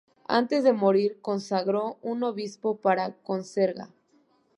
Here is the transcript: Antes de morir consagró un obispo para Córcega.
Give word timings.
Antes 0.27 0.63
de 0.63 0.73
morir 0.73 1.19
consagró 1.21 1.99
un 2.01 2.23
obispo 2.23 2.75
para 2.75 3.11
Córcega. 3.17 3.91